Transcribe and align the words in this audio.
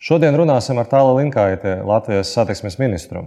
Šodien 0.00 0.32
runāsim 0.32 0.78
ar 0.80 0.86
Tālu 0.88 1.18
Linkaiti, 1.18 1.74
Latvijas 1.84 2.30
satiksmes 2.32 2.78
ministru. 2.80 3.26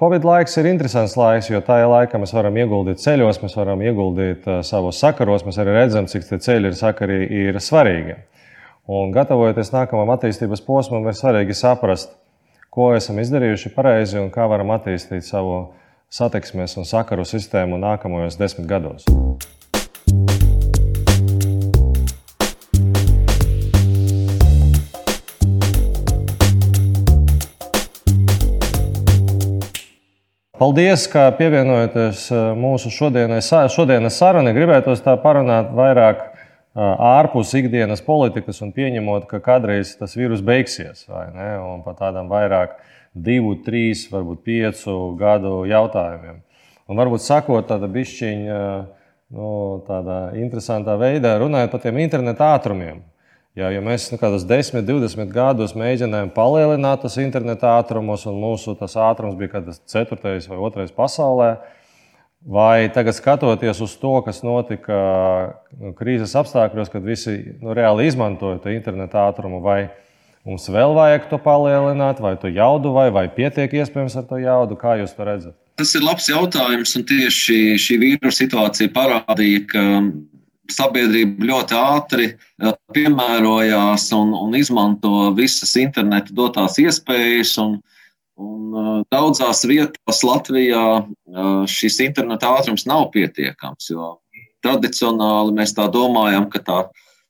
Covid 0.00 0.24
laiks 0.26 0.56
ir 0.58 0.66
interesants 0.66 1.14
laiks, 1.14 1.52
jo 1.52 1.60
tajā 1.62 1.86
laikā 1.86 2.18
mēs 2.18 2.32
varam 2.34 2.58
ieguldīt 2.58 2.98
ceļos, 2.98 3.38
mēs 3.38 3.54
varam 3.54 3.82
ieguldīt 3.86 4.48
savos 4.66 4.98
sakaros, 4.98 5.44
mēs 5.46 5.60
arī 5.62 5.76
redzam, 5.76 6.08
cik 6.10 6.26
tie 6.26 6.40
ceļi 6.42 6.72
ir 6.72 6.74
sakari 6.80 7.20
ir 7.44 7.60
svarīgi. 7.62 8.18
Un 8.90 9.14
gatavojoties 9.14 9.70
nākamajam 9.70 10.10
attīstības 10.16 10.66
posmam, 10.66 11.06
ir 11.06 11.14
svarīgi 11.14 11.54
saprast, 11.62 12.10
ko 12.74 12.90
esam 12.98 13.22
izdarījuši 13.22 13.70
pareizi 13.76 14.18
un 14.18 14.34
kā 14.34 14.50
varam 14.50 14.74
attīstīt 14.74 15.22
savu 15.22 15.60
satiksmes 16.10 16.74
un 16.74 16.90
sakaru 16.90 17.22
sistēmu 17.22 17.78
nākamajos 17.78 18.40
desmit 18.42 18.66
gados. 18.66 19.06
Paldies, 30.54 31.08
ka 31.10 31.32
pievienojaties 31.34 32.28
uh, 32.30 32.52
mūsu 32.54 32.86
šodienas, 32.94 33.48
šodienas 33.74 34.14
sarunai. 34.20 34.52
Gribētu 34.54 34.92
tā 35.02 35.16
parunāt 35.18 35.72
vairāk 35.74 36.20
uh, 36.22 36.92
ārpus 36.94 37.50
ikdienas 37.58 37.98
politikas 38.06 38.62
un 38.62 38.70
pieņemot, 38.76 39.26
ka 39.26 39.40
kādreiz 39.42 39.96
tas 39.98 40.14
vīrus 40.14 40.44
beigsies, 40.46 41.08
par 41.82 41.96
tādām 41.98 42.30
vairāk 42.30 42.76
divu, 43.18 43.56
trīs, 43.66 44.04
varbūt 44.12 44.44
piecu 44.46 44.94
gadu 45.18 45.64
jautājumiem. 45.66 46.38
Un 46.86 47.02
varbūt 47.02 47.26
sakot 47.26 47.66
tāda 47.72 47.90
bišķiņa, 47.90 48.54
uh, 48.54 49.10
nu, 49.34 49.50
tādā 49.90 50.20
interesantā 50.38 50.94
veidā, 51.02 51.34
runājot 51.42 51.74
par 51.74 51.82
tiem 51.82 51.98
interneta 52.06 52.54
ātrumiem. 52.54 53.02
Jā, 53.54 53.68
ja 53.70 53.78
mēs 53.78 54.08
nu, 54.10 54.16
kādus 54.18 54.42
10, 54.50 54.82
20 54.82 55.28
gadus 55.30 55.76
mēģinājām 55.78 56.32
palielināt 56.34 57.04
tos 57.04 57.14
interneta 57.22 57.76
ātrumus, 57.78 58.24
un 58.26 58.40
mūsu 58.42 58.74
ātrums 58.82 59.36
bija 59.38 59.52
kaut 59.52 59.68
kas 59.68 59.78
ceturtais 59.92 60.48
vai 60.50 60.58
otrais 60.58 60.90
pasaulē, 60.90 61.52
vai 62.42 62.90
tagad 62.90 63.14
skatoties 63.14 63.78
uz 63.86 63.94
to, 64.02 64.16
kas 64.26 64.42
notika 64.42 64.98
nu, 65.78 65.94
krīzes 65.94 66.34
apstākļos, 66.42 66.90
kad 66.90 67.06
visi 67.06 67.36
nu, 67.62 67.70
reāli 67.78 68.08
izmantoja 68.10 68.58
to 68.58 68.74
interneta 68.74 69.28
ātrumu, 69.28 69.62
vai 69.62 69.84
mums 70.42 70.66
vēl 70.66 70.98
vajag 70.98 71.30
to 71.30 71.38
palielināt, 71.46 72.26
vai 72.26 72.34
to 72.34 72.50
jaudu, 72.50 72.90
vai, 72.98 73.06
vai 73.14 73.28
pietiek 73.30 73.70
iespējams 73.70 74.18
ar 74.18 74.26
to 74.34 74.42
jaudu, 74.42 74.82
kā 74.82 74.98
jūs 74.98 75.14
to 75.14 75.30
redzat? 75.30 75.54
Tas 75.78 75.94
ir 75.94 76.02
labs 76.02 76.26
jautājums, 76.26 76.98
un 76.98 77.06
tieši 77.06 77.78
šī 77.78 78.02
vīrusu 78.02 78.48
situācija 78.48 78.90
parādīja, 78.98 79.62
ka 79.70 79.88
sabiedrība 80.72 81.48
ļoti 81.50 81.76
ātri 81.78 82.28
eh, 82.32 82.72
piemērojās 82.94 84.06
un, 84.16 84.32
un 84.36 84.54
izmanto 84.56 85.30
visas 85.36 85.74
interneta 85.80 86.34
dotās 86.36 86.78
iespējas. 86.80 87.56
Un, 87.62 87.78
un 88.40 88.78
eh, 88.80 88.90
daudzās 89.14 89.64
vietās 89.68 90.22
Latvijā 90.26 90.84
eh, 91.04 91.64
šis 91.70 92.00
interneta 92.06 92.54
ātrums 92.58 92.86
nav 92.90 93.10
pietiekams. 93.14 93.92
Tradicionāli 94.64 95.56
mēs 95.58 95.74
tā 95.76 95.90
domājam, 95.92 96.48
ka 96.48 96.62
tā, 96.64 96.78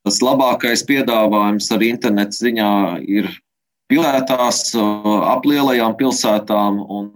tas 0.07 0.21
labākais 0.23 0.85
piedāvājums 0.87 1.71
ar 1.75 1.83
internetu 1.83 2.45
ziņā 2.45 2.73
ir 3.11 3.31
pilsētās, 3.91 4.69
ap 4.79 5.45
lielajām 5.49 5.97
pilsētām. 5.99 6.79
Un, 6.87 7.11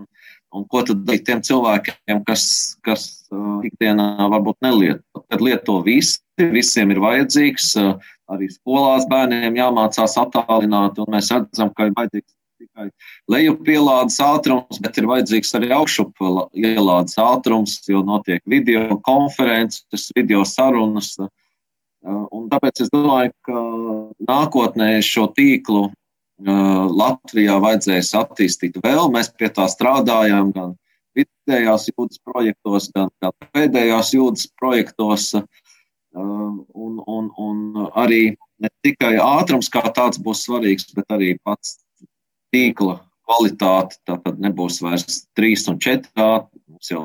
Un 0.56 0.64
ko 0.64 0.80
tad 0.86 1.02
darīt 1.04 1.26
tiem 1.28 1.42
cilvēkiem, 1.44 2.22
kas, 2.24 2.44
kas 2.86 3.04
uh, 3.34 3.58
ikdienā 3.68 4.28
varbūt 4.32 4.56
nelieto? 4.64 5.22
Tad 5.28 5.42
lieto 5.44 5.82
visi, 5.84 6.22
visiem 6.40 6.94
ir 6.94 7.02
vajadzīgs. 7.04 7.74
Uh, 7.76 8.08
arī 8.32 8.48
skolās 8.52 9.04
bērniem 9.10 9.58
jāmācās 9.58 10.16
attālināt, 10.20 11.00
un 11.00 11.12
mēs 11.12 11.28
redzam, 11.34 11.72
ka 11.76 11.88
ir 11.88 11.94
vajadzīgs 11.96 12.32
tikai 12.58 12.88
lejupielādes 13.30 14.16
ātrums, 14.24 14.80
bet 14.82 14.96
ir 14.98 15.08
vajadzīgs 15.10 15.52
arī 15.58 15.68
augšupielādes 15.76 17.20
ātrums, 17.22 17.76
jo 17.88 18.00
notiek 18.06 18.42
video 18.48 18.96
konferences, 19.04 20.08
video 20.16 20.46
sarunas. 20.48 21.12
Uh, 21.20 22.24
un 22.32 22.48
tāpēc 22.48 22.86
es 22.86 22.92
domāju, 22.94 23.36
ka 23.44 23.62
nākotnē 24.32 24.94
šo 25.04 25.28
tīklu 25.36 25.90
Latvijā 26.38 27.56
vajadzēs 27.58 28.12
attīstīt 28.14 28.78
vēl. 28.82 29.10
Mēs 29.10 29.30
pie 29.34 29.48
tā 29.50 29.66
strādājam 29.70 30.52
gan 30.54 30.76
vidējās 31.18 31.88
jūdas 31.90 32.20
projektos, 32.22 32.90
gan, 32.94 33.10
gan 33.22 33.32
pēdējās 33.52 34.14
jūdas 34.14 34.46
projektos. 34.58 35.34
Un, 36.14 37.02
un, 37.06 37.30
un 37.36 37.90
arī 37.94 38.36
ne 38.58 38.70
tikai 38.82 39.18
ātrums 39.22 39.68
kā 39.70 39.82
tāds 39.94 40.18
būs 40.18 40.46
svarīgs, 40.46 40.88
bet 40.94 41.10
arī 41.14 41.36
pats 41.44 41.78
tīkla 42.54 43.00
kvalitāte. 43.26 43.98
Tātad 44.08 44.38
nebūs 44.40 44.80
vairs 44.82 45.26
3 45.38 45.68
un 45.72 45.78
4 45.82 46.14
gadi. 46.16 46.62
Mums 46.68 46.90
jau 46.90 47.04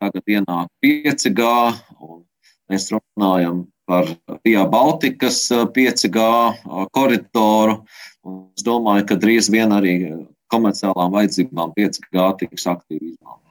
tagad 0.00 0.24
ienāk 0.28 0.68
5G, 0.84 1.46
un 2.00 2.24
mēs 2.70 2.90
runājam 2.92 3.64
par 3.86 4.10
Via 4.44 4.66
Baltikas 4.68 5.46
5G 5.50 6.26
koridoru. 6.94 7.80
Es 8.58 8.66
domāju, 8.66 9.06
ka 9.06 9.18
drīz 9.22 9.50
vien 9.54 9.72
arī 9.74 9.96
komerciālām 10.52 11.12
vajadzībām 11.14 11.74
5G 11.76 12.30
tiks 12.42 12.66
aktīvi 12.66 13.14
izmantot. 13.14 13.42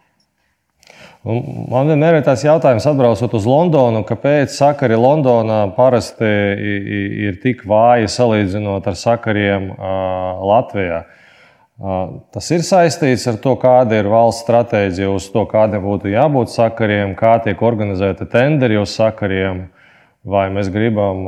Man 1.26 1.88
vienmēr 1.90 2.20
ir 2.20 2.26
tāds 2.28 2.44
jautājums, 2.46 2.86
atbraucot 2.86 3.32
uz 3.34 3.48
Londonu, 3.50 4.04
kāpēc 4.06 4.54
sakari 4.54 4.94
Londonā 5.00 5.64
parasti 5.74 6.28
ir 7.26 7.40
tik 7.42 7.64
vāji 7.66 8.12
salīdzinot 8.14 8.86
ar 8.86 9.00
sakariem 9.00 9.72
Latvijā. 10.46 11.02
Tas 12.32 12.52
ir 12.54 12.62
saistīts 12.64 13.26
ar 13.28 13.40
to, 13.42 13.56
kāda 13.60 13.98
ir 14.00 14.12
valsts 14.12 14.46
stratēģija, 14.46 15.10
uz 15.12 15.26
to, 15.34 15.48
kādiem 15.50 15.82
būtu 15.84 16.14
jābūt 16.14 16.54
sakariem, 16.54 17.18
kā 17.18 17.40
tiek 17.44 17.60
organizēta 17.60 18.30
tenderi 18.30 18.78
uz 18.80 18.94
sakariem 18.96 19.66
vai 20.26 20.50
mēs 20.54 20.72
gribam 20.74 21.26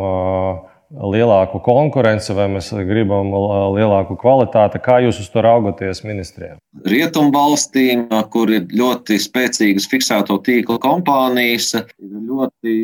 lielāku 0.88 1.60
konkurenci, 1.64 2.32
vai 2.36 2.46
mēs 2.52 2.70
gribam 2.88 3.34
lielāku 3.76 4.16
kvalitāti. 4.20 4.80
Kā 4.84 5.02
jūs 5.04 5.20
uz 5.20 5.28
to 5.34 5.44
raugaties 5.44 6.00
ministrijā? 6.08 6.56
Rietumvalstīm, 6.88 8.06
kur 8.32 8.54
ir 8.56 8.70
ļoti 8.72 9.20
spēcīgas 9.20 9.90
fiksēto 9.92 10.40
tīkla 10.46 10.80
kompānijas, 10.84 11.74
ir 11.76 12.22
ļoti 12.32 12.76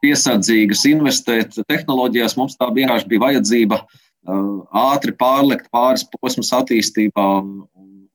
piesardzīgas 0.00 0.86
investēt 0.88 1.60
tehnoloģijās. 1.68 2.38
Mums 2.40 2.56
tā 2.60 2.70
vienkārši 2.72 3.10
bija 3.12 3.26
vajadzība 3.28 3.82
ātri 4.80 5.14
pārlikt 5.20 5.68
pāris 5.72 6.06
posmus 6.16 6.52
attīstībā 6.56 7.28
un 7.42 7.64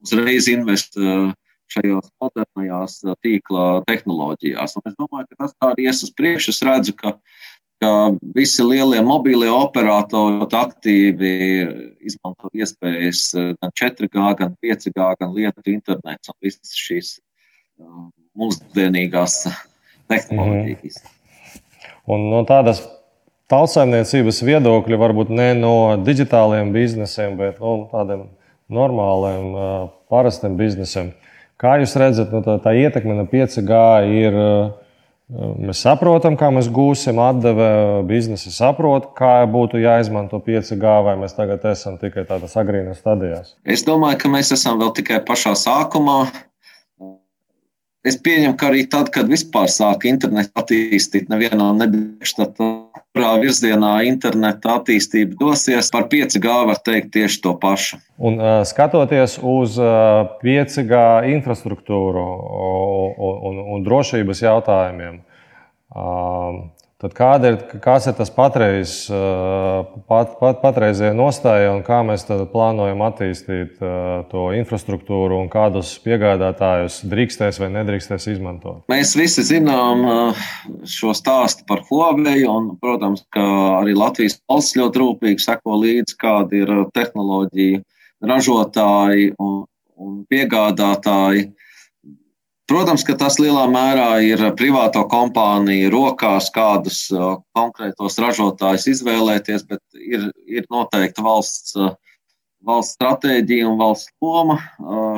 uzreiz 0.05 0.49
investēt 0.49 1.33
šajās 1.73 2.11
modernajās 2.21 2.99
tīkla 3.25 3.65
tehnoloģijās. 3.89 4.77
Un 4.79 4.89
es 4.91 4.97
domāju, 4.99 5.29
ka 5.31 5.43
tas 5.43 5.55
tā 5.57 5.73
arī 5.73 5.89
ies 5.89 6.03
uz 6.05 6.13
priekšu. 6.15 6.53
Es 6.53 6.63
redzu, 6.65 6.95
ka 6.99 7.15
ka 7.83 7.91
visi 8.35 8.63
lielie 8.63 9.01
mobīlie 9.05 9.49
operatori 9.51 10.39
ļoti 10.39 10.57
aktīvi 10.59 11.31
izmanto 12.07 12.49
iespējas 12.55 13.27
gan 13.35 13.73
4G, 13.81 14.27
gan 14.39 14.55
5G, 14.63 15.07
gan 15.19 15.33
lietu 15.35 15.73
internets 15.73 16.31
un 16.31 16.37
visas 16.43 16.75
šīs 16.79 17.15
uh, 17.17 18.07
mūsdienīgās 18.39 19.41
tehnoloģijas. 20.11 21.01
Mm. 21.03 21.11
Un 22.15 22.27
no 22.31 22.43
tādas 22.47 22.83
tautsājumniecības 23.51 24.41
viedokļa, 24.45 25.01
varbūt 25.01 25.33
ne 25.33 25.51
no 25.57 25.75
digitāliem 26.05 26.71
biznesiem, 26.73 27.35
bet 27.39 27.59
no 27.61 27.75
nu, 27.81 27.87
tādiem 27.91 28.25
normāliem, 28.71 29.51
uh, 29.53 29.87
parastiem 30.09 30.57
biznesiem. 30.57 31.11
Kā 31.61 31.77
jūs 31.79 31.95
redzat, 31.99 32.33
nu, 32.35 32.41
tā, 32.43 32.57
tā 32.63 32.75
ietekme 32.75 33.15
no 33.15 33.27
5G 33.31 33.83
ir 34.11 34.35
uh, 34.35 34.73
Mēs 35.25 35.79
saprotam, 35.81 36.35
kā 36.37 36.51
mēs 36.53 36.67
gūsim 36.69 37.17
atdevi. 37.17 37.67
Biznesi 38.05 38.51
saprot, 38.53 39.07
kā 39.17 39.39
būtu 39.49 39.81
jāizmanto 39.81 40.37
5G, 40.37 40.91
vai 41.07 41.15
mēs 41.17 41.33
tagad 41.33 41.65
esam 41.65 41.95
tikai 41.97 42.27
tādas 42.29 42.53
agrīnas 42.61 42.99
stadijās. 43.01 43.55
Es 43.65 43.81
domāju, 43.87 44.19
ka 44.21 44.29
mēs 44.29 44.53
esam 44.53 44.77
vēl 44.83 44.93
tikai 44.99 45.23
pašā 45.25 45.55
sākumā. 45.57 46.19
Es 48.05 48.19
pieņemu, 48.21 48.53
ka 48.59 48.69
arī 48.69 48.83
tad, 48.89 49.09
kad 49.13 49.29
vispār 49.31 49.69
sāka 49.71 50.05
internetu 50.05 50.51
attīstīt, 50.61 51.25
nevienā 51.31 51.71
nebija 51.73 52.27
kurā 53.15 53.31
virzienā 53.41 53.93
interneta 54.05 54.75
attīstība 54.77 55.37
dosies, 55.39 55.89
par 55.93 56.05
5G 56.11 56.55
var 56.69 56.81
teikt 56.85 57.13
tieši 57.15 57.41
to 57.41 57.55
pašu. 57.57 57.97
Un, 58.19 58.37
skatoties 58.67 59.39
uz 59.39 59.79
uh, 59.81 60.27
5G 60.43 61.01
infrastruktūru 61.33 62.25
un, 62.25 63.37
un, 63.49 63.61
un 63.73 63.85
drošības 63.87 64.43
jautājumiem, 64.43 65.21
Tad 67.05 67.13
kāda 67.13 67.49
ir, 67.51 67.55
kāds 67.83 68.07
ir 68.09 68.15
tas 68.17 68.31
patreiz, 68.33 68.91
pat, 70.09 70.31
pat, 70.39 70.55
patreizējā 70.63 71.13
nostāja 71.13 71.67
un 71.75 71.83
kā 71.85 71.99
mēs 72.01 72.23
plānojam 72.49 73.03
attīstīt 73.05 73.75
to 74.31 74.45
infrastruktūru 74.57 75.37
un 75.37 75.51
kādus 75.53 75.91
piegādātājus 76.01 77.03
drīkstēs 77.11 77.59
vai 77.61 77.69
nedrīkstēs 77.75 78.25
izmantot? 78.31 78.79
Mēs 78.89 79.13
visi 79.19 79.45
zinām 79.45 80.01
šo 80.81 81.13
stāstu 81.13 81.67
par 81.69 81.83
Huawei, 81.91 82.41
un, 82.49 82.71
protams, 82.81 83.21
arī 83.37 83.93
Latvijas 83.93 84.39
valsts 84.49 84.79
ļoti 84.81 85.03
rūpīgi 85.03 85.45
seko 85.45 85.77
līdzi, 85.83 86.17
kādi 86.25 86.63
ir 86.65 86.73
tehnoloģiju 86.97 87.83
ražotāji 88.33 89.35
un, 89.45 89.61
un 90.01 90.17
piegādātāji. 90.25 91.51
Protams, 92.65 93.03
ka 93.05 93.13
tas 93.13 93.35
lielā 93.37 93.67
mērā 93.69 94.07
ir 94.25 94.41
privāto 94.57 95.03
kompāniju 95.09 95.91
rokās, 95.93 96.47
kādus 96.53 97.03
konkrētos 97.53 98.17
ražotājus 98.17 98.87
izvēlēties, 98.95 99.67
bet 99.69 99.81
ir, 99.93 100.31
ir 100.49 100.65
noteikti 100.73 101.21
valsts, 101.25 101.75
valsts 102.65 102.97
stratēģija 102.97 103.67
un 103.69 103.77
valsts 103.77 104.09
loma 104.17 104.57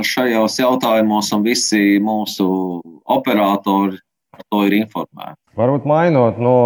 šajos 0.04 0.60
jautājumos, 0.60 1.32
un 1.38 1.48
visi 1.48 2.02
mūsu 2.04 2.50
operatori 3.16 4.02
par 4.36 4.44
to 4.52 4.66
ir 4.68 4.76
informēti. 4.82 5.40
Varbūt 5.58 5.88
mainot 5.90 6.38
no 6.44 6.58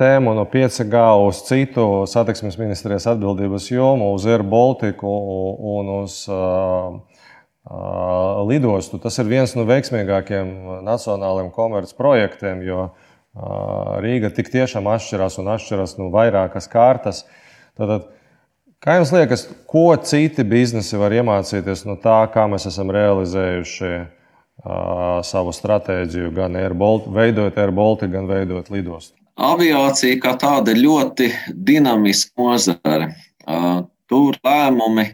tēmu 0.00 0.32
no 0.34 0.46
5G 0.50 1.04
uz 1.28 1.44
citu 1.46 1.84
satiksmes 2.10 2.56
ministrijas 2.58 3.06
atbildības 3.12 3.68
jomu, 3.70 4.14
uz 4.16 4.24
Air 4.26 4.42
Baltiku 4.42 5.12
un 5.76 5.92
uz 6.00 6.24
uh, 6.32 6.96
lidostu. 8.48 8.98
Tas 9.02 9.18
ir 9.20 9.28
viens 9.28 9.52
no 9.56 9.66
veiksmīgākajiem 9.68 10.82
nacionālajiem 10.86 11.50
komercprojektiem, 11.54 12.62
jo 12.64 12.88
Rīga 14.02 14.32
tik 14.34 14.48
tiešām 14.50 14.88
atšķirās 14.90 15.36
un 15.38 15.52
atšķirās 15.52 15.98
no 16.00 16.08
vairākas 16.10 16.66
kārtas. 16.72 17.20
Tātad, 17.78 18.08
kā 18.82 18.96
jums 18.98 19.12
liekas, 19.14 19.44
ko 19.70 19.92
citi 20.02 20.42
biznesi 20.42 20.98
var 20.98 21.14
iemācīties 21.14 21.84
no 21.86 21.94
tā, 22.00 22.24
kā 22.32 22.48
mēs 22.50 22.66
esam 22.72 22.90
realizējuši 22.90 23.92
savu 25.24 25.54
stratēģiju, 25.56 26.34
gan 26.36 26.58
Airbolt, 26.58 27.06
veidojot 27.14 27.56
Airbaltiku, 27.62 28.12
gan 28.12 28.26
veidojot 28.28 28.72
lidostu? 28.74 29.14
Aviācija 29.40 30.18
kā 30.20 30.34
tāda 30.36 30.74
ļoti 30.76 31.30
dinamiska 31.54 32.34
nozare. 32.36 33.14
Tur 34.10 34.36
lēmumi 34.42 35.06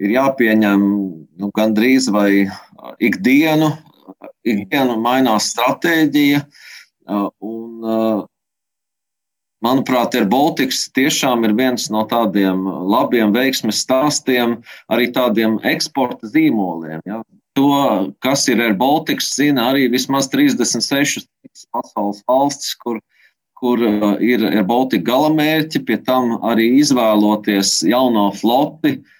ir 0.00 0.16
jāpieņem 0.16 0.82
nu, 1.40 1.52
gandrīz 1.56 2.08
vai 2.12 2.48
ikdienu. 3.02 3.72
Ikdienu 4.46 4.96
mainās 5.00 5.50
stratēģija. 5.52 6.44
Un, 7.44 7.90
manuprāt, 9.64 10.16
ir 10.16 10.28
Baltics 10.30 10.86
tiešām 10.96 11.44
ir 11.48 11.54
viens 11.58 11.90
no 11.92 12.06
tādiem 12.08 12.64
labiem 12.64 13.34
veiksmes 13.36 13.82
stāstiem, 13.84 14.58
arī 14.92 15.10
tādiem 15.12 15.58
eksporta 15.68 16.30
zīmoliem. 16.32 17.04
Ja. 17.08 17.20
To, 17.58 17.68
kas 18.24 18.46
ir 18.48 18.62
Air 18.62 18.76
Baltics, 18.78 19.32
zina 19.36 19.72
arī 19.72 19.88
vismaz 19.92 20.30
36 20.32 21.26
pasaules 21.74 22.22
valstis, 22.30 22.76
kur, 22.78 23.00
kur 23.58 23.82
ir 24.22 24.46
Air 24.48 24.64
Baltica 24.64 25.10
galamērķi, 25.10 25.82
pie 25.84 25.98
tam 26.06 26.38
arī 26.46 26.70
izvēloties 26.78 27.80
jauno 27.90 28.28
floti, 28.38 28.94
uh, 29.00 29.16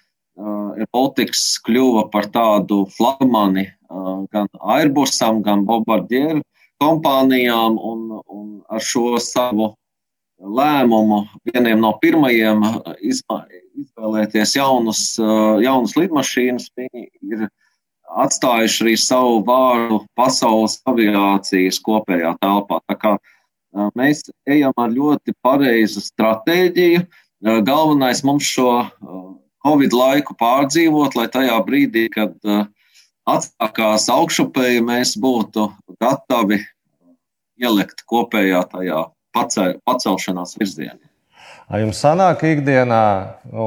Baltics 0.91 1.59
kļuva 1.65 2.07
par 2.13 2.29
tādu 2.33 2.85
flagmani 2.95 3.67
gan 4.31 4.47
Airbusam, 4.77 5.41
gan 5.45 5.65
Bombardieru 5.67 6.41
kompānijām, 6.81 7.77
un, 7.77 8.21
un 8.25 8.45
ar 8.71 8.81
šo 8.81 9.19
savu 9.21 9.71
lēmumu 10.41 11.21
vieniem 11.45 11.81
no 11.81 11.91
pirmajiem 12.01 12.63
izvēlēties 13.05 14.55
jaunus, 14.57 15.03
jaunus 15.61 15.93
lidmašīnas, 15.99 16.71
viņi 16.77 17.05
ir 17.29 17.45
atstājuši 18.23 18.83
arī 18.85 18.95
savu 18.99 19.43
vārdu 19.47 20.01
pasaules 20.17 20.79
aviācijas 20.89 21.79
kopējā 21.85 22.33
telpā. 22.41 22.81
Tā 22.89 22.97
kā 22.99 23.13
mēs 23.95 24.25
ejam 24.49 24.73
ar 24.81 24.91
ļoti 24.91 25.35
pareizu 25.45 26.03
stratēģiju. 26.03 27.05
Galvenais 27.41 28.21
mums 28.27 28.45
šo 28.45 28.71
Covid 29.65 29.93
laiku 29.93 30.35
pārdzīvot, 30.39 31.15
lai 31.19 31.27
tajā 31.31 31.57
brīdī, 31.65 32.07
kad 32.13 32.33
uh, 32.49 32.65
atsākās 33.29 34.07
augšupēji, 34.09 34.81
mēs 34.85 35.13
būtu 35.21 35.69
gatavi 36.01 36.59
ielikt 37.61 38.01
kopējā 38.09 38.63
tajā 38.71 39.05
pacelšanās 39.37 40.57
virzienā. 40.57 41.11
Jums 41.71 42.01
sanāk 42.03 42.41
ikdienā, 42.43 43.03
nu, 43.47 43.65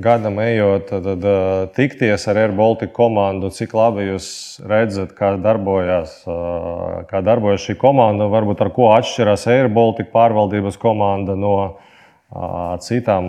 gadam 0.00 0.38
ejot, 0.40 0.86
tad, 0.88 1.04
tad 1.04 1.26
uh, 1.28 1.66
tikties 1.76 2.24
ar 2.30 2.38
Air 2.40 2.54
Baltica 2.56 2.94
komandu, 2.96 3.50
cik 3.52 3.74
labi 3.76 4.06
jūs 4.06 4.28
redzat, 4.64 5.12
kā 5.18 5.34
darbojas, 5.42 6.14
uh, 6.24 7.02
kā 7.10 7.20
darbojas 7.20 7.66
šī 7.66 7.76
komanda, 7.82 8.30
varbūt 8.32 8.62
ar 8.64 8.72
ko 8.72 8.88
atšķirās 8.94 9.44
Air 9.52 9.68
Baltica 9.74 10.08
pārvaldības 10.14 10.80
komanda 10.80 11.36
no 11.36 11.56
citām 12.80 13.28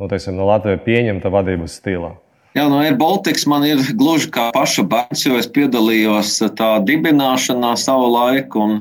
nu, 0.00 0.08
teiksim, 0.08 0.36
no 0.38 0.48
Latvijas 0.48 0.80
pieņemta 0.86 1.32
vadības 1.32 1.76
stilā? 1.80 2.14
Jā, 2.56 2.64
no 2.66 2.80
Air 2.82 2.96
Baltics 2.98 3.44
man 3.46 3.62
ir 3.62 3.82
gluži 3.94 4.30
kā 4.34 4.48
paša 4.54 4.82
bērns, 4.90 5.22
jo 5.22 5.36
es 5.38 5.46
piedalījos 5.54 6.32
tā 6.58 6.70
dibināšanā 6.82 7.76
savu 7.78 8.08
laiku. 8.10 8.64
Un, 8.64 8.72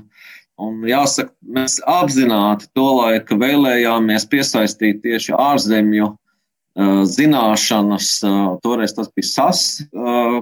un 0.58 0.80
jāsaka, 0.90 1.30
mēs 1.46 1.78
apzināti 1.86 2.72
to 2.74 2.88
laiku 2.98 3.38
vēlējāmies 3.38 4.26
piesaistīt 4.32 5.04
tieši 5.04 5.36
ārzemju 5.38 6.08
uh, 6.10 7.04
zināšanas. 7.06 8.10
Uh, 8.26 8.56
toreiz 8.66 8.96
tas 8.98 9.12
bija 9.14 9.30
SAS, 9.30 9.66
uh, 9.94 10.40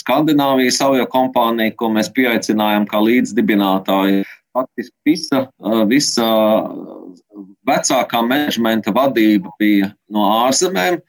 Skandināvijas 0.00 0.80
avio 0.86 1.04
kompānija, 1.12 1.74
ko 1.76 1.90
mēs 1.92 2.08
pieaicinājām 2.16 2.86
kā 2.88 3.02
līdzdibinātāju. 3.04 4.22
Faktiski 4.56 5.12
visa, 5.12 5.42
visa 5.90 6.28
vecākā 7.66 8.22
menedžmenta 8.26 8.92
vadība 8.94 9.52
bija 9.60 9.90
no 10.12 10.26
ārzemēm. 10.46 11.00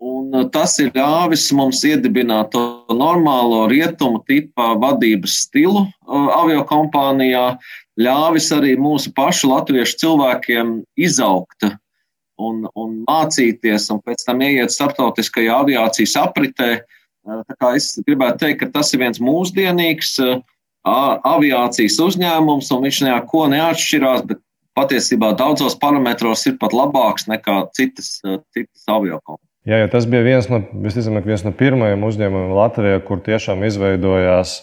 Un 0.00 0.32
uh, 0.32 0.46
tas 0.52 0.78
ir 0.80 0.92
ļāvis 0.96 1.50
mums 1.56 1.82
iedibināt 1.84 2.54
to 2.54 2.62
normālo 2.96 3.66
rietumu 3.68 4.22
tipa 4.28 4.72
vadības 4.80 5.42
stilu 5.44 5.82
uh, 5.84 6.30
avio 6.32 6.62
kompānijā, 6.68 7.58
ļāvis 8.00 8.48
arī 8.56 8.76
mūsu 8.80 9.12
pašu 9.16 9.50
latviešu 9.52 9.98
cilvēkiem 10.00 10.78
izaugt 10.96 11.68
un, 12.40 12.64
un 12.72 12.96
mācīties, 13.04 13.90
un 13.92 14.00
pēc 14.04 14.24
tam 14.24 14.40
ieiet 14.44 14.72
starptautiskajā 14.72 15.60
aviācijas 15.60 16.16
apritē. 16.24 16.72
Uh, 17.26 17.44
es 17.74 17.92
gribētu 18.06 18.46
teikt, 18.46 18.62
ka 18.62 18.72
tas 18.78 18.94
ir 18.96 19.04
viens 19.04 19.20
mūsdienīgs 19.20 20.16
aviācijas 20.86 21.96
uzņēmums, 22.00 22.68
un 22.72 22.84
viņš 22.86 23.04
neko 23.08 23.46
neatšķirās, 23.50 24.24
bet 24.28 24.40
patiesībā 24.76 25.32
daudzos 25.38 25.76
parametros 25.80 26.44
ir 26.50 26.56
pat 26.60 26.76
labāks 26.76 27.26
nekā 27.30 27.64
citas, 27.76 28.20
eh, 28.24 28.38
citas 28.54 28.86
aviokompānijas. 28.86 29.44
Jā, 29.66 29.80
jo 29.82 29.90
tas 29.90 30.06
bija 30.06 30.22
viens 30.22 30.46
no, 30.46 30.60
visticamāk, 30.84 31.26
viens 31.26 31.42
no 31.42 31.50
pirmajiem 31.50 32.04
uzņēmumiem 32.06 32.54
Latvijā, 32.54 33.00
kur 33.02 33.18
tiešām 33.26 33.64
izveidojās 33.66 34.60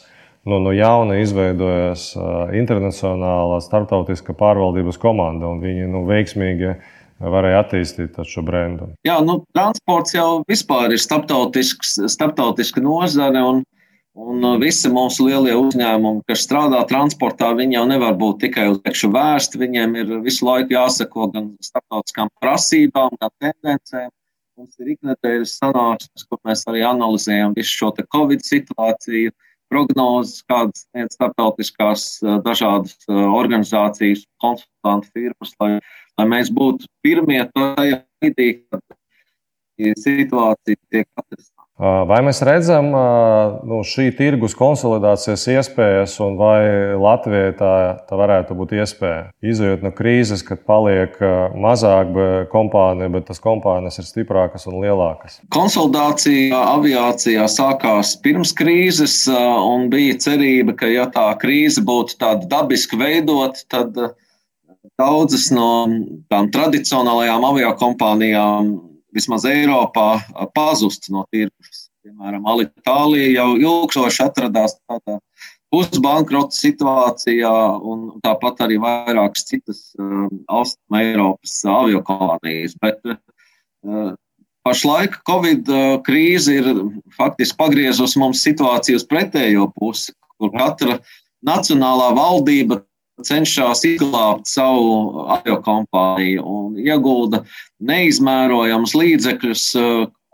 no, 0.48 0.62
no 0.64 0.72
jauna 0.72 1.18
izveidojās 1.20 2.06
uh, 2.16 2.54
internacionāla 2.56 3.60
starptautiska 3.64 4.36
pārvaldības 4.40 5.00
komanda, 5.02 5.50
un 5.52 5.60
viņi 5.64 5.90
nu, 5.92 6.06
veiksmīgi 6.08 6.78
varēja 7.20 7.60
attīstīt 7.66 8.16
šo 8.28 8.46
brendu. 8.48 8.94
Jā, 9.04 9.20
nu, 9.28 9.42
transports 9.56 10.16
jau 10.16 10.44
vispār 10.48 10.96
ir 10.96 11.04
starptautiska 11.04 12.84
nozare, 12.84 13.44
un 13.44 13.64
Un 14.14 14.44
uh, 14.46 14.60
visi 14.62 14.92
mūsu 14.94 15.26
lielie 15.26 15.56
uzņēmumi, 15.58 16.22
kas 16.30 16.44
strādā 16.46 16.84
transportā, 16.90 17.48
viņi 17.58 17.80
jau 17.80 17.86
nevar 17.90 18.14
būt 18.18 18.44
tikai 18.44 18.68
uz 18.70 18.78
priekšu 18.84 19.10
vērsti. 19.14 19.62
Viņiem 19.62 19.96
ir 19.98 20.12
visu 20.22 20.46
laiku 20.46 20.76
jāsako 20.76 21.32
gan 21.34 21.48
starptautiskām 21.66 22.30
prasībām, 22.44 23.16
gan 23.18 23.34
tendencēm. 23.42 24.12
Mums 24.54 24.78
ir 24.78 24.92
iknedēļas 24.94 25.56
sanāksmes, 25.58 26.28
kur 26.30 26.38
mēs 26.46 26.62
arī 26.70 26.84
analizējam 26.86 27.56
visu 27.58 27.74
šo 27.74 27.90
Covid 28.14 28.46
situāciju, 28.46 29.34
prognozes, 29.74 30.44
kādas 30.46 30.86
sniedz 30.86 31.18
starptautiskās 31.18 32.06
uh, 32.22 32.38
dažādas 32.46 32.94
uh, 33.10 33.26
organizācijas, 33.34 34.28
konsultantu 34.38 35.10
firmas, 35.10 35.58
lai, 35.58 35.72
lai 36.22 36.30
mēs 36.38 36.54
būtu 36.54 36.86
pirmie 37.02 37.42
tajā 37.50 38.04
brīdī, 38.22 38.52
kad 38.70 39.98
situācija 40.06 40.78
tiek 40.94 41.10
atrisināta. 41.18 41.63
Vai 41.82 42.20
mēs 42.22 42.38
redzam 42.46 42.92
nu, 43.66 43.80
šī 43.82 44.12
tirgus 44.14 44.54
konsolidācijas 44.54 45.48
iespējas, 45.56 46.14
un 46.22 46.36
vai 46.38 46.62
Latvijai 47.02 47.56
tā, 47.58 47.72
tā 48.06 48.20
varētu 48.20 48.54
būt 48.60 48.76
iespēja? 48.78 49.24
Izejot 49.42 49.82
no 49.82 49.90
krīzes, 49.98 50.46
kad 50.46 50.62
paliek 50.70 51.18
mazāk 51.58 52.14
kompāniju, 52.54 53.16
bet 53.18 53.26
tas 53.32 53.42
kompānijas 53.42 53.98
ir 53.98 54.06
stiprākas 54.06 54.70
un 54.70 54.78
lielākas. 54.86 55.40
Konsolidācija 55.58 56.62
aviācijā 56.76 57.50
sākās 57.50 58.14
pirms 58.22 58.54
krīzes, 58.54 59.24
un 59.34 59.90
bija 59.90 60.22
cerība, 60.30 60.78
ka 60.78 60.94
ja 60.94 61.10
tā 61.10 61.26
krīze 61.42 61.82
būtu 61.82 62.22
tāda 62.22 62.46
dabiski 62.54 63.02
veidot, 63.02 63.66
tad 63.74 63.98
daudzas 65.02 65.50
no 65.50 65.90
tām 66.30 66.54
tradicionālajām 66.54 67.50
aviokompānijām, 67.50 68.76
vismaz 69.14 69.46
Eiropā, 69.50 70.24
pazust 70.56 71.10
no 71.14 71.26
tirgus. 71.32 71.88
Piemēram, 72.04 72.44
Alitālija 72.52 73.30
jau 73.38 73.50
ilgstoši 73.56 74.26
atradās 74.26 74.76
tādā 74.90 75.20
pusbankrota 75.74 76.54
situācijā, 76.54 77.54
un 77.80 78.20
tāpat 78.26 78.66
arī 78.66 78.78
vairākas 78.84 79.48
citas 79.48 79.86
uh, 79.98 80.28
Austrum 80.52 81.00
Eiropas 81.00 81.56
aviokompānijas. 81.66 82.76
Bet 82.84 83.00
uh, 83.08 84.12
pašlaik 84.68 85.18
Covid 85.30 85.72
krīze 86.06 86.60
ir 86.60 86.70
faktiski 87.18 87.58
pagriezusi 87.60 88.22
mums 88.22 88.44
situāciju 88.46 89.00
uz 89.00 89.08
pretējo 89.08 89.70
pusi, 89.80 90.14
kur 90.38 90.54
katra 90.54 91.00
nacionālā 91.44 92.12
valdība 92.16 92.84
cenšas 93.22 93.84
izglābt 93.86 94.50
savu 94.50 95.28
aviokompāniju 95.36 96.44
un 96.44 96.82
iegulda 96.82 97.44
neizmērojams 97.84 98.96
līdzekļus, 98.98 99.66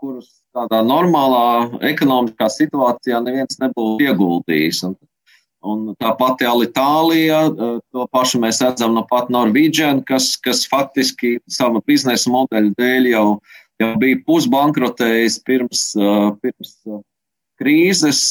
kurus 0.00 0.30
tādā 0.56 0.80
normālā 0.86 1.44
ekonomiskā 1.92 2.48
situācijā 2.50 3.20
neviens 3.22 3.60
nebūtu 3.60 4.08
ieguldījis. 4.08 4.84
Un 4.88 4.96
Un 5.60 5.90
tā 6.00 6.14
pati 6.16 6.46
Alitālija, 6.48 7.40
eh, 7.52 7.80
to 7.92 8.06
pašu 8.12 8.40
mēs 8.40 8.62
redzam 8.64 8.94
no 8.96 9.04
pat 9.08 9.28
Norvēģijas, 9.28 10.04
kas, 10.08 10.32
kas 10.40 10.64
faktiski 10.68 11.36
sava 11.48 11.82
biznesa 11.86 12.32
modeļa 12.32 12.72
dēļ 12.78 13.08
jau, 13.10 13.26
jau 13.80 13.90
bija 14.00 14.22
pusbankrotējis 14.24 15.36
pirms, 15.44 15.82
eh, 16.00 16.30
pirms 16.40 16.72
eh, 16.86 17.02
krīzes, 17.60 18.22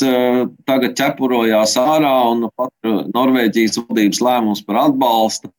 tagad 0.67 0.97
ķepurojās 0.97 1.75
ārā 1.79 2.15
un 2.31 2.47
pat 2.57 2.91
Norvēģijas 3.13 3.79
valdības 3.83 4.23
lēmums 4.25 4.63
par 4.65 4.83
atbalstu. 4.87 5.51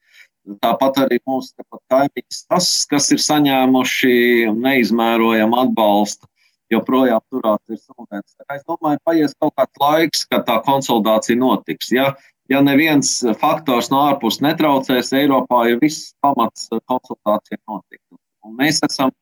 Tāpat 0.65 1.05
arī 1.05 1.21
mūsu 1.29 1.62
kaimiņš, 1.93 2.39
tas, 2.50 2.69
kas 2.91 3.11
ir 3.15 3.21
saņēmuši 3.23 4.15
neizmērojamu 4.57 5.61
atbalstu 5.62 6.27
joprojām 6.71 7.23
turās 7.31 7.61
ir 7.71 7.79
sūdens. 7.81 8.37
Es 8.55 8.62
domāju, 8.69 9.00
paies 9.05 9.35
kaut 9.43 9.55
kāds 9.59 9.83
laiks, 9.83 10.25
kad 10.31 10.47
tā 10.49 10.61
konsolidācija 10.67 11.39
notiks. 11.39 11.91
Ja, 11.95 12.12
ja 12.50 12.62
neviens 12.65 13.19
faktors 13.41 13.91
no 13.93 14.05
ārpuses 14.09 14.43
netraucēs, 14.45 15.12
Eiropā 15.19 15.65
ir 15.71 15.81
viss 15.83 16.12
pamats 16.25 16.71
konsultācijai 16.91 17.61
notikt. 17.67 18.05
Un 18.47 18.57
mēs 18.61 18.81
esam 18.87 19.12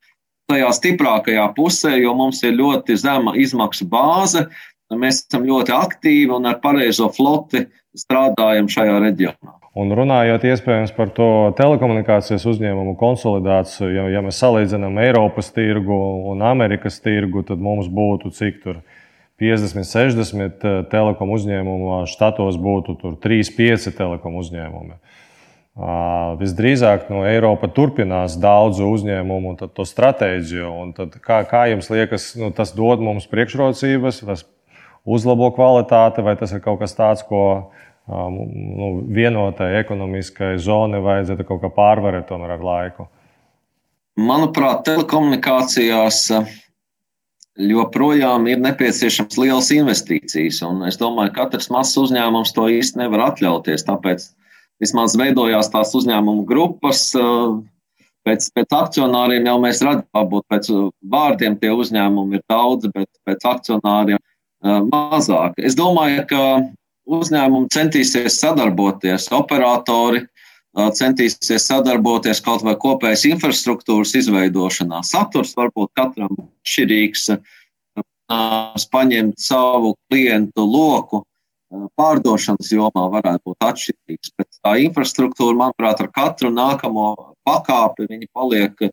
tajā 0.49 0.71
stiprākajā 0.77 1.45
pusē, 1.57 1.95
jo 2.01 2.15
mums 2.17 2.43
ir 2.47 2.57
ļoti 2.59 2.97
zema 3.01 3.37
izmaksu 3.37 3.89
bāze. 3.91 4.47
Mēs 4.89 5.27
esam 5.27 5.45
ļoti 5.45 5.75
aktīvi 5.77 6.33
un 6.33 6.49
ar 6.49 6.61
pareizo 6.63 7.11
floti 7.13 7.67
strādājam 7.99 8.71
šajā 8.73 8.97
reģionā. 9.05 9.55
Un 9.79 9.93
runājot 9.95 10.43
iespējams 10.49 10.95
par 10.97 11.11
to 11.15 11.29
telekomunikācijas 11.59 12.47
uzņēmumu 12.51 12.97
konsolidāciju, 12.99 13.91
ja, 13.95 14.07
ja 14.11 14.23
mēs 14.25 14.41
salīdzinām 14.43 14.97
Eiropas 15.05 15.53
tirgu 15.55 15.99
un 16.33 16.43
Amerikas 16.43 16.99
tirgu, 17.05 17.45
tad 17.47 17.61
mums 17.63 17.91
būtu 17.93 18.33
cik 18.35 18.59
tur 18.65 18.81
50, 19.39 19.87
60 19.87 20.67
eh, 20.67 20.81
telekom 20.91 21.31
uzņēmumu, 21.37 22.01
štatos 22.11 22.59
būtu 22.59 22.97
3, 23.23 23.53
5 23.61 23.93
telekom 24.01 24.41
uzņēmumi. 24.41 24.99
Visdrīzāk 25.79 27.07
no 27.07 27.21
Eiropa 27.23 27.69
turpinās 27.71 28.35
daudzu 28.43 28.89
uzņēmumu 28.97 29.53
un 29.53 29.59
to 29.71 29.85
stratēģiju. 29.87 30.73
Kā, 31.23 31.45
kā 31.47 31.69
jums 31.71 31.87
liekas, 31.93 32.33
nu, 32.41 32.51
tas 32.55 32.73
dod 32.75 33.03
mums 33.05 33.29
priekšrocības, 33.31 34.25
tas 34.27 34.43
uzlabo 35.07 35.53
kvalitāti, 35.55 36.25
vai 36.27 36.35
tas 36.41 36.51
ir 36.57 36.65
kaut 36.65 36.81
kas 36.83 36.99
tāds, 36.99 37.23
ko 37.23 37.71
nu, 38.11 38.89
vienotai 39.15 39.77
ekonomiskai 39.85 40.57
zonai 40.59 40.99
vajadzētu 41.05 41.47
kaut 41.47 41.63
kā 41.63 41.71
pārvarēt 41.77 42.27
tomēr 42.27 42.57
ar 42.57 42.65
laiku? 42.65 43.07
Manuprāt, 44.19 44.83
telekomunikācijās 44.89 46.25
joprojām 47.59 48.51
ir 48.51 48.59
nepieciešams 48.63 49.39
liels 49.39 49.71
investīcijas. 49.75 50.59
Es 50.91 50.99
domāju, 50.99 51.37
ka 51.37 51.47
katrs 51.47 51.71
mazs 51.71 51.95
uzņēmums 52.03 52.51
to 52.57 52.67
īsti 52.81 53.05
nevar 53.05 53.29
atļauties. 53.29 53.87
Tāpēc 53.87 54.27
vismaz 54.83 55.17
veidojās 55.19 55.71
tās 55.73 55.95
uzņēmumu 55.99 56.47
grupas. 56.49 57.11
Pēc, 58.27 58.49
pēc 58.53 58.75
akcionāriem 58.77 59.47
jau 59.49 59.57
mēs 59.63 59.81
redzam, 59.85 60.05
varbūt 60.15 60.45
pēc 60.53 60.69
vārdiem 61.13 61.57
tie 61.61 61.71
uzņēmumi 61.73 62.39
ir 62.39 62.43
daudz, 62.51 62.91
bet 62.93 63.09
pēc 63.25 63.47
akcionāriem 63.49 64.21
mazāk. 64.91 65.57
Es 65.63 65.79
domāju, 65.79 66.27
ka 66.29 66.43
uzņēmumi 67.09 67.71
centīsies 67.73 68.41
sadarboties, 68.43 69.31
operatori 69.33 70.27
centīsies 70.77 71.67
sadarboties 71.67 72.43
kaut 72.45 72.63
vai 72.67 72.75
kopējas 72.79 73.25
infrastruktūras 73.31 74.15
izveidošanā. 74.21 75.01
Saturs 75.07 75.55
varbūt 75.59 75.91
katram 75.99 76.35
atšķirīgs, 76.37 77.31
paņemt 78.93 79.41
savu 79.41 79.95
klientu 80.11 80.67
loku. 80.69 81.25
Pārdošanas 81.69 82.71
jomā 82.73 83.03
varētu 83.13 83.51
būt 83.51 83.65
atšķirīgs, 83.67 84.31
bet 84.41 84.61
tā 84.65 84.79
infrastruktūra, 84.87 85.57
manuprāt, 85.59 86.01
ar 86.01 86.09
katru 86.15 86.49
nākamo 86.55 87.11
pakāpi 87.45 88.23
paliek 88.33 88.89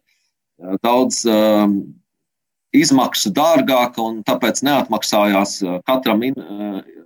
daudz 0.84 1.22
um, 1.30 1.78
izmaksu 2.76 3.32
dārgāka 3.36 4.04
un 4.04 4.20
tāpēc 4.28 4.60
neatmaksājās 4.68 5.62
katram 5.88 6.28
in, 6.28 6.36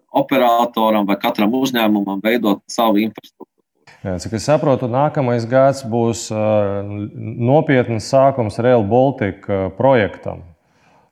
operatoram 0.09 1.05
vai 1.05 1.17
katram 1.21 1.53
uzņēmumam 1.53 2.21
veidot 2.23 2.63
savu 2.69 3.01
infrastruktūru. 3.05 3.47
Cik 3.99 4.38
es 4.38 4.45
saprotu, 4.47 4.88
nākamais 4.88 5.43
gads 5.49 5.83
būs 5.83 6.29
uh, 6.31 6.79
nopietns 7.19 8.07
sākums 8.09 8.59
Rail 8.63 8.85
Baltica 8.88 9.67
projektam. 9.77 10.45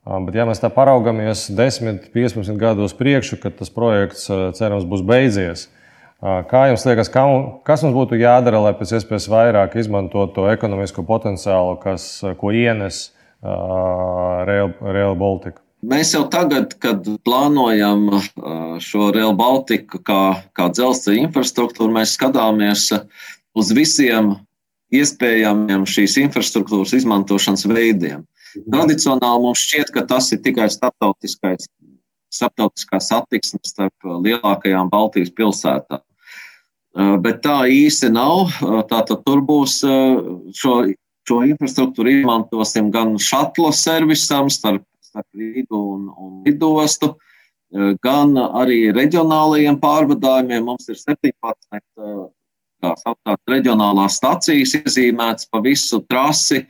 Bet, 0.07 0.35
ja 0.39 0.45
mēs 0.47 0.61
tā 0.63 0.69
paraugamies 0.71 1.49
10, 1.51 2.05
15 2.13 2.55
gadus 2.61 2.93
priekšu, 2.95 3.41
kad 3.43 3.57
tas 3.59 3.71
projekts 3.73 4.29
cerams 4.55 4.87
būs 4.87 5.03
beidzies, 5.03 5.65
kā 6.21 6.61
jums 6.69 6.85
liekas, 6.87 7.11
kā, 7.11 7.25
kas 7.67 7.83
mums 7.83 7.97
būtu 7.97 8.19
jādara, 8.21 8.61
lai 8.63 8.71
pēc 8.77 8.95
iespējas 8.97 9.27
vairāk 9.31 9.75
izmantotu 9.75 10.37
to 10.37 10.47
ekonomisko 10.53 11.03
potenciālu, 11.07 11.75
kas, 11.83 12.07
ko 12.39 12.53
ienes 12.55 13.09
Rail, 13.43 14.71
Rail 14.79 15.17
Baltica? 15.19 15.59
Mēs 15.87 16.15
jau 16.15 16.23
tagad, 16.31 16.71
kad 16.81 17.05
plānojam 17.27 18.07
šo 18.81 19.11
Real 19.13 19.35
Baltiku 19.37 19.99
kā, 20.01 20.21
kā 20.57 20.71
dzelzceļa 20.73 21.27
infrastruktūru, 21.27 21.91
mēs 21.99 22.15
skatāmies 22.17 22.87
uz 23.57 23.75
visiem 23.75 24.33
iespējamiem 24.95 25.83
šīs 25.85 26.17
infrastruktūras 26.23 26.95
izmantošanas 26.97 27.67
veidiem. 27.69 28.23
Tradicionāli 28.65 29.43
mums 29.45 29.63
šķiet, 29.63 29.93
ka 29.95 30.05
tas 30.09 30.31
ir 30.35 30.41
tikai 30.45 30.67
starptautiskais, 30.73 31.69
starptautiskā 32.33 32.99
satiksme 33.03 33.61
starp 33.67 34.11
lielākajām 34.25 34.91
Baltijas 34.91 35.33
pilsētām. 35.37 36.03
Bet 37.21 37.43
tā 37.45 37.59
īsti 37.69 38.09
nav. 38.09 38.55
Tātad 38.89 39.21
tur 39.21 39.43
būs 39.45 39.79
šo, 40.57 40.75
šo 41.29 41.41
infrastruktūru 41.51 42.15
izmantosim 42.19 42.89
gan 42.93 43.17
šatlo 43.21 43.69
servisam 43.75 44.49
starp 44.49 44.87
starp 45.17 45.27
Rīgu 45.37 45.79
un, 45.95 46.07
un 46.13 46.41
lidostu, 46.45 47.15
gan 48.03 48.35
arī 48.37 48.91
reģionālajiem 48.95 49.79
pārvadājumiem. 49.81 50.65
Mums 50.67 50.87
ir 50.91 50.99
17 50.99 51.79
e, 51.79 52.17
tā 52.83 52.93
sauktās 53.01 53.41
reģionālās 53.49 54.19
stacijas 54.19 54.77
iezīmētas 54.81 55.49
pa 55.51 55.63
visu 55.65 56.03
trasi. 56.09 56.65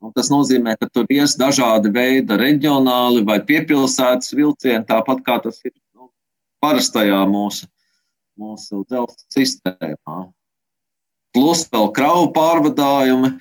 Un 0.00 0.14
tas 0.16 0.30
nozīmē, 0.32 0.78
ka 0.80 0.88
tur 0.88 1.08
ies 1.12 1.34
dažādi 1.36 1.92
veidi 1.92 2.38
reģionāli 2.40 3.20
vai 3.28 3.36
piepilsētas 3.44 4.32
vilcieni, 4.32 4.86
tāpat 4.88 5.20
kā 5.26 5.36
tas 5.44 5.60
ir 5.66 5.74
nu, 5.92 6.08
parastajā 6.64 7.20
mūsu, 7.28 7.68
mūsu 8.40 8.80
dzelzceļa 8.88 9.36
sistēmā. 9.36 10.18
Plus 11.36 11.66
vēl 11.70 11.90
kravu 11.94 12.30
pārvadājumi. 12.34 13.34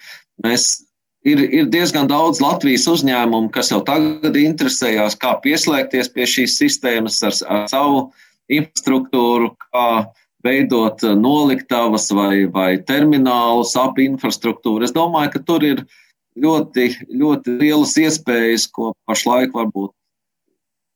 Mēs 0.43 0.67
ir, 1.23 1.41
ir 1.47 1.69
diezgan 1.71 2.09
daudz 2.11 2.41
Latvijas 2.43 2.89
uzņēmumu, 2.91 3.49
kas 3.55 3.71
jau 3.71 3.79
tagad 3.87 4.35
interesējās, 4.39 5.15
kā 5.19 5.37
pieslēgties 5.43 6.11
pie 6.13 6.27
šīs 6.27 6.57
sistēmas 6.59 7.21
ar, 7.23 7.39
ar 7.47 7.65
savu 7.71 8.03
infrastruktūru, 8.51 9.53
kā 9.69 9.87
veidot 10.43 11.03
noliktavas 11.19 12.07
vai, 12.15 12.45
vai 12.51 12.69
terminālus 12.83 13.75
ap 13.79 13.99
infrastruktūru. 13.99 14.85
Es 14.87 14.95
domāju, 14.95 15.33
ka 15.35 15.43
tur 15.47 15.65
ir 15.67 15.83
ļoti, 16.43 16.89
ļoti 17.21 17.55
lielas 17.59 17.95
iespējas, 17.99 18.67
ko 18.71 18.93
pašlaik 19.09 19.55
varbūt 19.55 19.93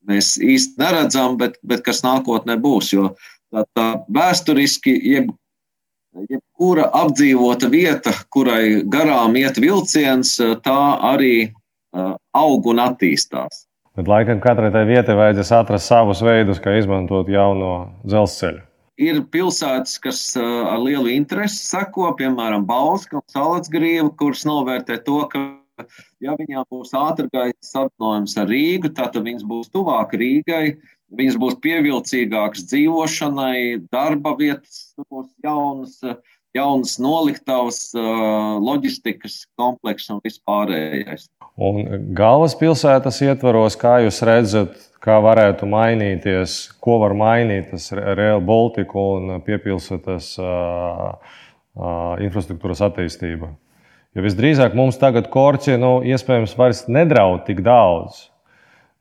mēs 0.08 0.36
īsti 0.42 0.82
neredzam, 0.82 1.38
bet, 1.40 1.56
bet 1.64 1.84
kas 1.86 2.04
nākotnē 2.04 2.58
būs. 2.62 2.92
Jo 2.96 3.14
tā, 3.54 3.64
tā 3.78 3.88
vēsturiski, 4.12 4.96
jeb 5.14 5.32
jebkura 6.30 6.90
apdzīvota 6.94 7.70
vieta, 7.74 8.14
kurai 8.34 8.84
garām 8.86 9.38
iet 9.40 9.58
vilciens, 9.62 10.36
tā 10.66 10.82
arī 11.14 11.54
aug 11.94 12.68
un 12.70 12.82
attīstās. 12.84 13.66
Bet 13.98 14.10
laikam 14.10 14.40
katrai 14.42 14.72
tai 14.74 14.88
vietai 14.90 15.16
vajadzēs 15.18 15.52
atrast 15.54 15.90
savus 15.90 16.22
veidus, 16.26 16.62
kā 16.62 16.74
izmantot 16.80 17.30
jauno 17.30 17.74
dzelzceļu. 18.06 18.64
Ir 19.02 19.24
pilsētas, 19.34 19.98
kas 19.98 20.20
ar 20.38 20.78
lielu 20.78 21.10
interesi 21.16 21.64
seko, 21.66 22.12
piemēram, 22.20 22.68
Bauska 22.70 23.18
un 23.18 23.24
Salacgrīva, 23.32 24.12
kuras 24.20 24.44
novērtē 24.46 25.00
to, 25.08 25.24
ka, 25.32 25.42
ja 26.22 26.36
viņām 26.38 26.68
būs 26.70 26.94
ātrgaitas 26.94 27.72
savienojums 27.74 28.38
ar 28.38 28.52
Rīgu, 28.54 28.94
tad 28.94 29.18
viņas 29.18 29.48
būs 29.50 29.72
tuvāk 29.74 30.14
Rīgai, 30.22 30.78
viņas 31.10 31.40
būs 31.42 31.58
pievilcīgākas 31.66 32.68
dzīvošanai, 32.70 33.58
darba 33.94 34.36
vietas, 34.38 34.94
būs 35.10 35.32
jaunas, 35.42 35.98
jaunas 36.54 36.96
noliktavas, 37.02 37.82
loģistikas 37.98 39.44
komplekss 39.58 40.14
un 40.14 40.22
vispārējais. 40.22 41.32
Un 41.58 42.14
galvaspilsētas 42.18 43.24
ietvaros, 43.26 43.78
kā 43.78 44.04
jūs 44.06 44.22
redzat, 44.26 44.78
kā 45.04 45.20
varētu 45.24 45.68
mainīties, 45.70 46.58
ko 46.84 47.00
var 47.04 47.16
mainīt 47.18 47.74
tas 47.74 47.90
Real 47.92 48.42
Baltica 48.44 49.00
un 49.18 49.40
piepilsētas 49.44 50.34
uh, 50.40 51.10
uh, 51.76 52.14
infrastruktūras 52.24 52.84
attīstība. 52.88 53.52
Jo 54.14 54.24
visdrīzāk 54.24 54.78
mums 54.78 55.00
tagad 55.02 55.28
korķi 55.34 55.76
nu, 55.82 55.98
iespējams 56.06 56.54
vairs 56.56 56.86
nedraud 56.88 57.44
tik 57.48 57.64
daudz, 57.66 58.28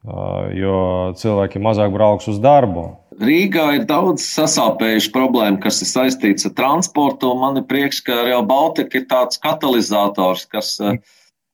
uh, 0.09 0.49
jo 0.56 0.76
cilvēki 1.21 1.62
mazāk 1.62 1.94
brauks 1.94 2.30
uz 2.32 2.42
darbu. 2.42 2.88
Rīgā 3.23 3.66
ir 3.76 3.82
daudz 3.87 4.25
sasāpējušu 4.25 5.12
problēmu, 5.14 5.61
kas 5.62 5.82
ir 5.85 5.90
saistīts 5.90 6.49
ar 6.49 6.56
transportu. 6.59 7.30
Man 7.38 7.61
ir 7.61 7.68
prieks, 7.68 8.00
ka 8.02 8.25
Real 8.25 8.42
Baltica 8.49 8.99
ir 8.99 9.04
tāds 9.11 9.38
katalizators, 9.38 10.49
kas 10.50 10.75
uh, 10.80 10.97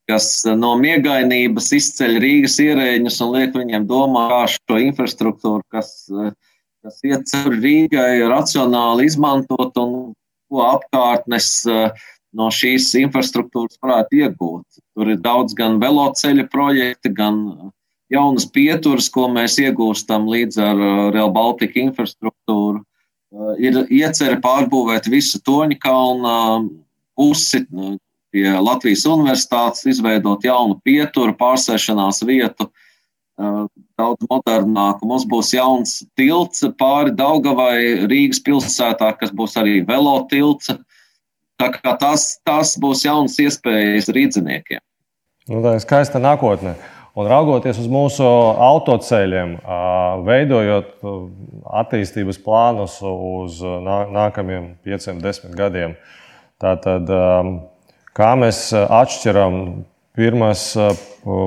kas 0.09 0.29
eh, 0.47 0.57
no 0.59 0.75
miegainības 0.81 1.73
izceļ 1.79 2.19
Rīgas 2.25 2.59
ierēģus 2.65 3.21
un 3.25 3.35
liek 3.37 3.57
viņiem 3.57 3.89
domāt, 3.89 4.33
kā 4.33 4.43
šo 4.55 4.81
infrastruktūru, 4.89 5.65
kas, 5.73 5.93
eh, 6.13 6.33
kas 6.85 7.01
iet 7.07 7.27
cauri 7.33 7.61
Rīgai, 7.65 8.13
racionāli 8.33 9.09
izmantot 9.11 9.77
un 9.83 9.97
ko 10.49 10.65
apkārtnes 10.65 11.51
eh, 11.69 12.07
no 12.39 12.49
šīs 12.53 12.91
infrastruktūras 13.03 13.81
varētu 13.85 14.23
iegūt. 14.23 14.83
Tur 14.97 15.13
ir 15.13 15.21
daudz 15.25 15.57
gan 15.59 15.79
veloceļa 15.83 16.49
projekti, 16.53 17.13
gan 17.13 17.41
jaunas 18.13 18.49
pieturas, 18.53 19.09
ko 19.13 19.29
mēs 19.33 19.59
iegūstam 19.61 20.29
līdz 20.31 20.61
ar 20.65 20.83
Real 21.15 21.33
Baltica 21.33 21.81
infrastruktūru. 21.81 22.83
Ir 23.61 23.83
iecerē 23.93 24.39
pārbūvēt 24.41 25.11
visu 25.13 25.41
Toņa 25.45 25.77
kalna 25.83 26.37
pusi, 27.17 27.61
pie 28.35 28.51
Latvijas 28.61 29.07
universitātes, 29.09 29.87
izveidot 29.89 30.45
jaunu 30.45 30.77
pieturu, 30.85 31.35
pārsēšanās 31.39 32.23
vietu, 32.29 32.69
daudz 33.39 34.27
modernāku. 34.31 35.07
Mums 35.09 35.25
būs 35.31 35.55
jauns 35.55 36.01
tilts 36.19 36.65
pāri 36.81 37.15
Daugavai 37.15 38.09
Rīgas 38.11 38.43
pilsētā, 38.45 39.13
kas 39.21 39.33
būs 39.35 39.57
arī 39.61 39.81
velotilts. 39.87 40.73
Tā 41.59 41.73
kā 41.75 41.97
tas, 41.99 42.37
tas 42.47 42.77
būs 42.79 43.03
jauns 43.07 43.39
iespējas 43.43 44.13
rīdziniekiem. 44.15 44.83
Nu, 45.49 45.63
tā 45.65 45.79
ir 45.79 45.83
skaista 45.83 46.21
nākotne. 46.23 46.77
Un 47.19 47.27
raugoties 47.27 47.81
uz 47.83 47.89
mūsu 47.91 48.23
autoceļiem, 48.23 49.57
veidojot 50.23 51.01
attīstības 51.81 52.39
plānus 52.45 53.01
uz 53.03 53.59
nākamajiem 53.65 54.69
pieciem, 54.87 55.19
desmit 55.25 55.57
gadiem, 55.59 55.97
tātad 56.63 57.11
Kā 58.19 58.33
mēs 58.39 58.69
eh, 58.75 58.83
atšķiram 58.83 59.59
pirmās 60.19 60.73
eh, 60.75 61.03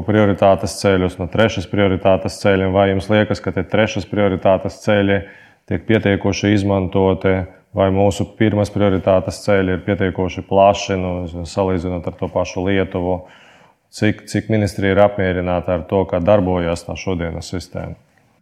prioritātes 0.08 0.78
ceļus 0.80 1.18
no 1.20 1.28
trešās 1.32 1.68
prioritātes 1.68 2.40
ceļiem, 2.40 2.72
vai 2.75 2.92
jums 2.94 3.10
liekas, 3.12 3.44
ka 3.44 3.51
tie 3.56 3.66
trešās 3.68 4.08
prioritātes 4.08 4.80
ceļi 4.86 5.20
tiek 5.68 5.84
pietiekoši 5.90 6.54
izmantoti, 6.56 7.42
vai 7.75 7.90
mūsu 7.92 8.30
pirmās 8.40 8.72
prioritātes 8.72 9.44
ceļi 9.44 9.75
ir 9.75 9.84
pietiekoši 9.86 10.46
plaši, 10.48 10.98
nu, 11.00 11.13
salīdzinot 11.48 12.08
ar 12.08 12.18
to 12.20 12.32
pašu 12.32 12.63
Lietuvu? 12.68 13.22
Cik, 13.92 14.24
cik 14.32 14.48
ministrija 14.48 14.96
ir 14.96 15.01
apmierināta 15.04 15.75
ar 15.75 15.82
to, 15.90 16.06
kā 16.08 16.22
darbojas 16.24 16.86
tā 16.88 16.96
šodienas 16.96 17.51
sistēma? 17.51 17.98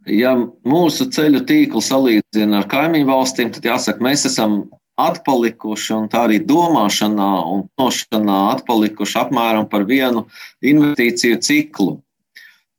Ja 0.10 0.36
mūsu 0.38 1.10
ceļu 1.14 1.42
tīklu 1.50 1.82
salīdzina 1.82 2.62
ar 2.62 2.68
kaimiņu 2.70 3.10
valstīm, 3.10 3.50
tad 3.56 3.66
jāsaka, 3.66 4.06
mēs 4.06 4.28
esam 4.30 4.62
atpalikuši, 5.00 5.94
un 5.96 6.08
tā 6.12 6.26
arī 6.28 6.40
domāšanā 6.44 7.30
un 7.54 7.66
nošanā 7.80 8.40
atpalikuši 8.56 9.20
apmēram 9.24 9.68
par 9.72 9.88
vienu 9.90 10.26
investīciju 10.62 11.40
ciklu. 11.46 11.98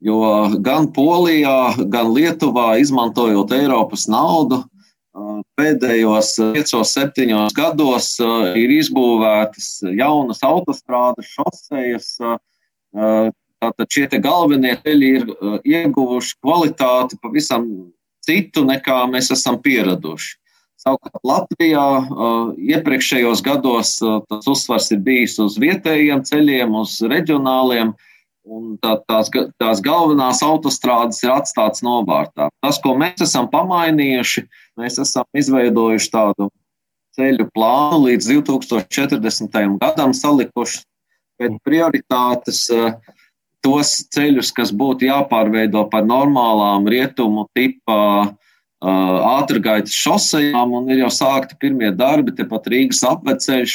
Jo 0.01 0.49
gan 0.65 0.89
Polijā, 0.97 1.75
gan 1.93 2.13
Lietuvā, 2.15 2.79
izmantojot 2.81 3.53
Eiropas 3.53 4.07
naudu, 4.09 4.63
pēdējos 5.61 6.33
5, 6.57 6.73
7 6.87 7.51
gados 7.57 8.15
ir 8.57 8.73
izbūvētas 8.79 9.83
jaunas 9.99 10.41
autostrādes, 10.47 11.29
šosejas. 11.35 12.15
Tātad 13.61 13.93
šie 13.93 14.07
galvenie 14.25 14.73
ceļi 14.81 15.09
ir 15.19 15.27
ieguvuši 15.69 16.39
kvalitāti 16.41 17.21
pavisam 17.21 17.67
citu, 18.25 18.65
nekā 18.65 19.03
mēs 19.13 19.29
esam 19.37 19.61
pieraduši. 19.61 20.40
Savukārt 20.81 21.21
Latvijā 21.29 21.87
iepriekšējos 22.57 23.43
gados 23.45 23.99
tas 24.01 24.47
uzsvars 24.49 24.89
ir 24.95 25.03
bijis 25.05 25.37
uz 25.43 25.59
vietējiem 25.61 26.23
ceļiem, 26.25 26.73
uz 26.81 26.95
reģionāliem, 27.05 27.93
tā, 28.81 28.95
tās, 29.05 29.29
tās 29.61 29.83
galvenās 29.85 30.41
autostrādes 30.47 31.21
ir 31.27 31.35
atstātas 31.35 31.85
novārtā. 31.85 32.49
Tas, 32.65 32.81
ko 32.81 32.95
mēs 32.97 33.21
esam 33.29 33.51
pamainījuši, 33.53 34.47
mēs 34.81 34.97
esam 35.05 35.29
izveidojuši 35.37 36.11
tādu 36.15 36.49
ceļu 37.19 37.51
plānu 37.53 38.07
līdz 38.07 38.33
2040. 38.39 39.61
gadam, 39.83 40.17
salikuši 40.17 40.85
pēc 41.41 41.61
prioritātes 41.67 42.69
tos 43.61 43.97
ceļus, 44.15 44.55
kas 44.57 44.73
būtu 44.73 45.11
jāpārveido 45.11 45.85
par 45.93 46.09
normālām 46.09 46.89
rietumu 46.89 47.51
tipa 47.53 48.31
ātrgaitas 48.81 49.93
šosejām, 49.93 50.73
un 50.73 50.89
ir 50.91 51.03
jau 51.05 51.11
sākti 51.13 51.59
pirmie 51.61 51.91
darbi, 51.93 52.33
tepat 52.33 52.69
Rīgas 52.73 53.03
apveceļš, 53.05 53.75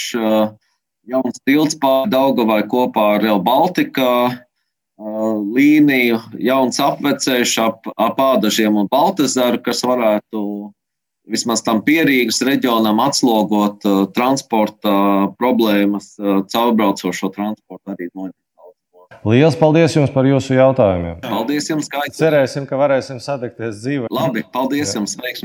jauns 1.06 1.42
tilts 1.46 1.78
pāri 1.78 2.10
Daugavai 2.10 2.64
kopā 2.70 3.16
ar 3.16 3.22
Real 3.22 3.42
Baltica 3.44 4.10
līniju, 4.98 6.22
jauns 6.40 6.80
apveceļš 6.80 7.58
ap, 7.62 7.86
ap 8.00 8.20
Ādažiem 8.20 8.78
un 8.80 8.90
Baltazaru, 8.90 9.60
kas 9.62 9.84
varētu 9.86 10.72
vismaz 11.30 11.62
tam 11.66 11.82
pierīgas 11.86 12.42
reģionam 12.46 13.02
atslogot 13.04 13.86
transporta 14.16 14.96
problēmas, 15.38 16.16
caurbraucošo 16.54 17.30
transportu 17.36 17.94
arī 17.94 18.10
noņemt. 18.14 18.45
Lielas 19.26 19.56
paldies 19.60 19.96
jums 19.96 20.12
par 20.14 20.28
jūsu 20.28 20.58
jautājumiem. 20.58 21.20
Paldies 21.24 21.70
jums, 21.70 21.88
kā 21.92 22.04
Cerēsim, 22.16 22.66
ka 22.70 22.80
varēsim 22.80 23.22
satikties 23.24 23.80
dzīvē. 23.84 24.12
Labi, 24.14 24.44
paldies 24.54 24.92
Jā. 24.92 25.00
jums, 25.00 25.16
veiksmi! 25.22 25.44